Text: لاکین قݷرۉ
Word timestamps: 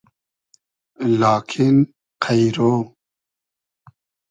لاکین 1.19 1.77
قݷرۉ 2.23 2.57